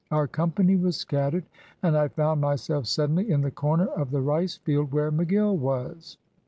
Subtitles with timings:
[0.09, 1.43] Our company was scattered,
[1.83, 6.17] and I found myself suddenly in the corner of the rice field where McGill was.